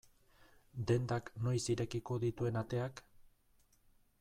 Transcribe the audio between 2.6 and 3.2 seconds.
ateak?